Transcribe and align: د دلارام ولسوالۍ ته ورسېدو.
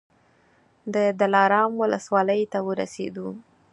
د 0.93 0.95
دلارام 1.21 1.71
ولسوالۍ 1.81 2.41
ته 2.51 2.59
ورسېدو. 2.67 3.27